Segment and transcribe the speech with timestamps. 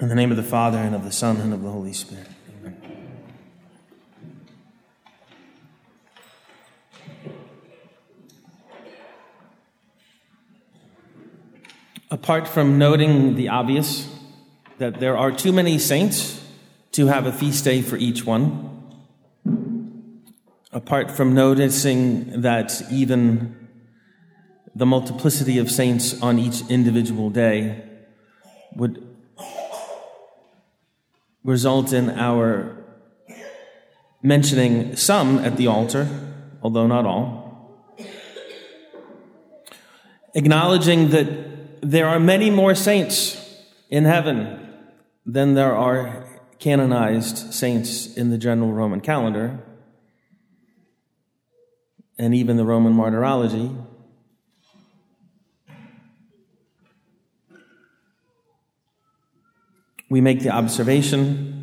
[0.00, 2.28] In the name of the Father, and of the Son, and of the Holy Spirit.
[2.60, 2.76] Amen.
[12.12, 14.08] Apart from noting the obvious,
[14.78, 16.46] that there are too many saints
[16.92, 18.84] to have a feast day for each one,
[20.70, 23.68] apart from noticing that even
[24.76, 27.82] the multiplicity of saints on each individual day
[28.76, 29.07] would
[31.44, 32.76] result in our
[34.22, 36.08] mentioning some at the altar,
[36.62, 37.88] although not all.
[40.34, 43.36] Acknowledging that there are many more saints
[43.88, 44.76] in heaven
[45.24, 46.26] than there are
[46.58, 49.60] canonized saints in the general Roman calendar
[52.18, 53.70] and even the Roman martyrology.
[60.08, 61.58] We make the observation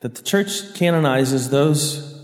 [0.00, 2.14] that the church canonizes those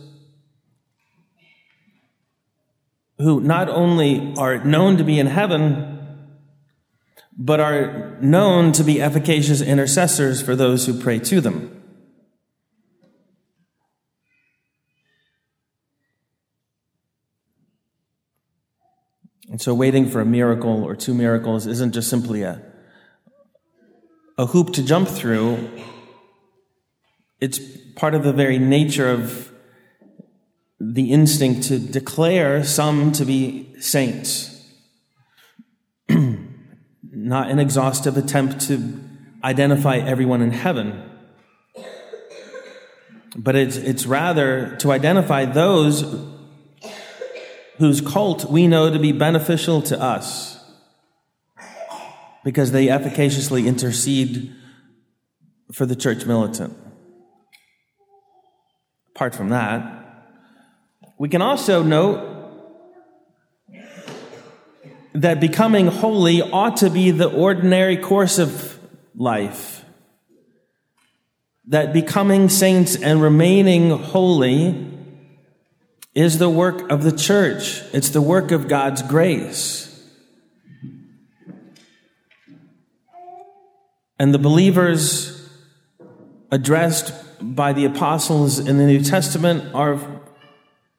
[3.19, 5.99] who not only are known to be in heaven,
[7.37, 11.81] but are known to be efficacious intercessors for those who pray to them.
[19.51, 22.63] And so, waiting for a miracle or two miracles isn't just simply a,
[24.41, 25.69] a hoop to jump through,
[27.43, 27.59] it's
[27.95, 29.53] part of the very nature of
[30.81, 34.67] the instinct to declare some to be saints.
[36.09, 38.99] Not an exhaustive attempt to
[39.45, 41.03] identify everyone in heaven,
[43.37, 46.03] but it's, it's rather to identify those
[47.77, 50.50] whose cult we know to be beneficial to us
[52.45, 54.55] because they efficaciously intercede
[55.73, 56.77] for the church militant.
[59.15, 59.97] Apart from that,
[61.19, 62.31] we can also note
[65.15, 68.79] that becoming holy ought to be the ordinary course of
[69.15, 69.85] life.
[71.67, 74.89] That becoming saints and remaining holy
[76.15, 77.83] is the work of the church.
[77.93, 79.90] It's the work of God's grace.
[84.21, 85.49] And the believers
[86.51, 89.99] addressed by the apostles in the New Testament are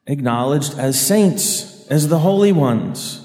[0.08, 3.24] acknowledged as saints, as the holy ones.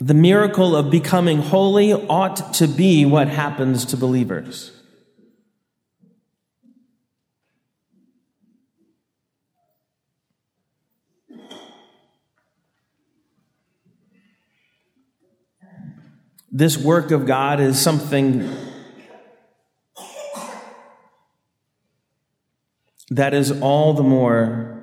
[0.00, 4.75] The miracle of becoming holy ought to be what happens to believers.
[16.56, 18.50] This work of God is something
[23.10, 24.80] that is all the more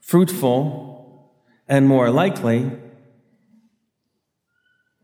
[0.00, 1.30] fruitful
[1.68, 2.72] and more likely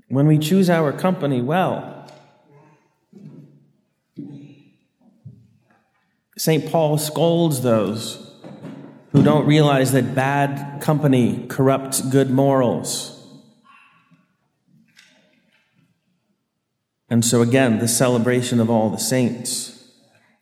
[0.09, 2.11] when we choose our company well.
[6.37, 6.69] St.
[6.69, 8.35] Paul scolds those
[9.13, 13.22] who don't realize that bad company corrupts good morals.
[17.13, 19.87] And so, again, the celebration of all the saints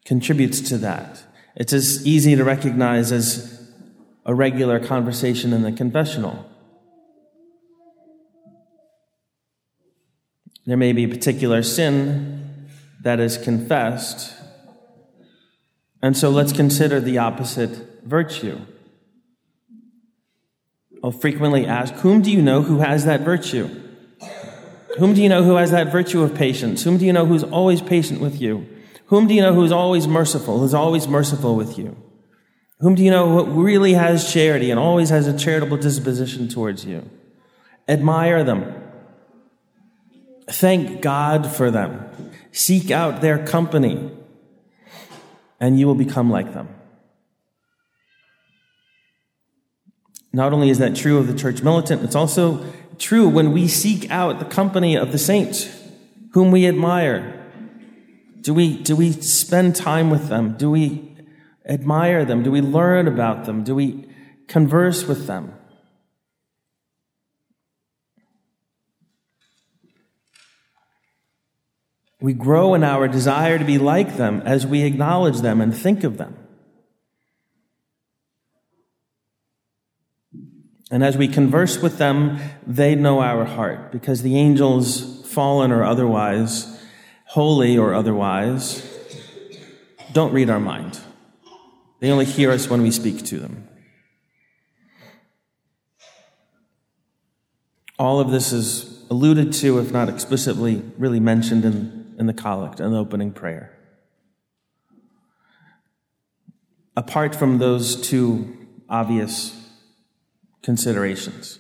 [0.04, 1.20] contributes to that.
[1.56, 3.69] It's as easy to recognize as
[4.25, 6.48] a regular conversation in the confessional.
[10.64, 12.69] There may be a particular sin
[13.03, 14.32] that is confessed.
[16.00, 18.60] And so let's consider the opposite virtue.
[21.03, 23.89] I'll frequently ask, Whom do you know who has that virtue?
[25.00, 26.84] Whom do you know who has that virtue of patience?
[26.84, 28.68] Whom do you know who's always patient with you?
[29.06, 31.96] Whom do you know who's always merciful, who's always merciful with you?
[32.80, 36.84] Whom do you know who really has charity and always has a charitable disposition towards
[36.84, 37.08] you?
[37.88, 38.74] Admire them.
[40.50, 42.04] Thank God for them.
[42.53, 44.10] Seek out their company,
[45.58, 46.68] and you will become like them.
[50.30, 52.70] Not only is that true of the church militant, it's also
[53.00, 55.68] true when we seek out the company of the saints
[56.32, 57.36] whom we admire.
[58.41, 60.56] Do we, do we spend time with them?
[60.56, 61.16] Do we
[61.64, 62.42] admire them?
[62.42, 63.64] Do we learn about them?
[63.64, 64.08] Do we
[64.47, 65.54] converse with them?
[72.20, 76.04] We grow in our desire to be like them as we acknowledge them and think
[76.04, 76.36] of them.
[80.91, 85.84] And as we converse with them, they know our heart because the angels, fallen or
[85.84, 86.81] otherwise,
[87.27, 88.84] holy or otherwise,
[90.13, 90.98] don't read our mind.
[92.01, 93.69] They only hear us when we speak to them.
[97.97, 102.81] All of this is alluded to, if not explicitly really mentioned in, in the collect
[102.81, 103.77] and the opening prayer.
[106.97, 108.57] Apart from those two
[108.89, 109.59] obvious
[110.62, 111.59] considerations,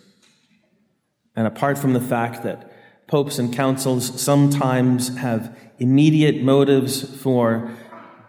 [1.34, 2.72] and apart from the fact that
[3.06, 7.74] popes and councils sometimes have immediate motives for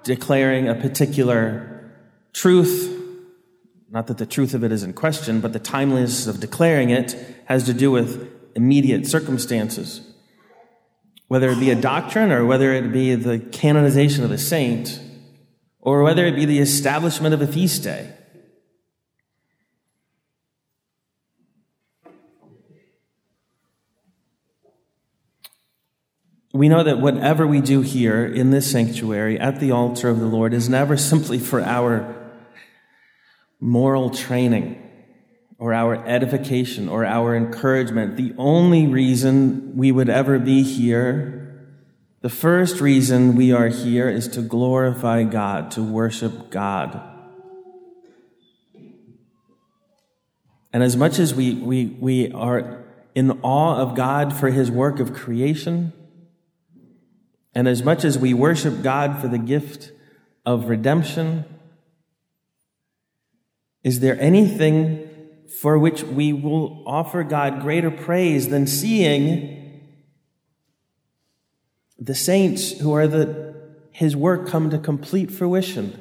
[0.03, 1.91] declaring a particular
[2.33, 3.01] truth
[3.91, 7.13] not that the truth of it is in question, but the timeliness of declaring it
[7.45, 9.99] has to do with immediate circumstances.
[11.27, 15.01] Whether it be a doctrine or whether it be the canonization of a saint
[15.81, 18.13] or whether it be the establishment of a feast day.
[26.53, 30.25] We know that whatever we do here in this sanctuary at the altar of the
[30.25, 32.13] Lord is never simply for our
[33.61, 34.77] moral training
[35.57, 38.17] or our edification or our encouragement.
[38.17, 41.69] The only reason we would ever be here,
[42.21, 47.01] the first reason we are here is to glorify God, to worship God.
[50.73, 52.83] And as much as we, we, we are
[53.15, 55.93] in awe of God for his work of creation,
[57.53, 59.91] and as much as we worship God for the gift
[60.45, 61.45] of redemption,
[63.83, 65.07] is there anything
[65.59, 69.81] for which we will offer God greater praise than seeing
[71.99, 73.55] the saints who are the,
[73.91, 75.99] his work come to complete fruition?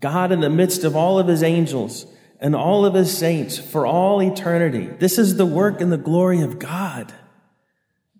[0.00, 2.06] God in the midst of all of his angels
[2.38, 4.86] and all of his saints for all eternity.
[4.98, 7.14] This is the work and the glory of God.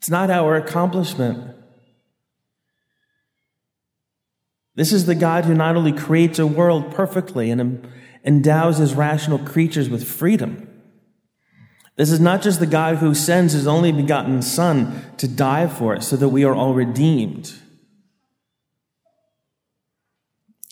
[0.04, 1.56] It's not our accomplishment.
[4.74, 7.88] This is the God who not only creates a world perfectly and
[8.22, 10.68] endows his rational creatures with freedom.
[11.96, 15.96] This is not just the God who sends his only begotten Son to die for
[15.96, 17.54] us so that we are all redeemed.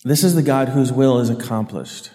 [0.03, 2.11] This is the God whose will is accomplished.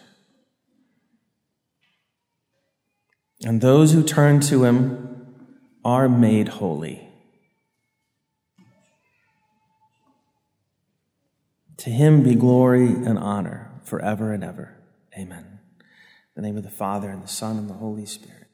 [3.45, 5.35] And those who turn to him
[5.85, 7.08] are made holy.
[11.79, 14.77] To him be glory and honor forever and ever.
[15.17, 15.61] Amen.
[15.79, 18.48] In the name of the Father, and the Son, and the Holy Spirit.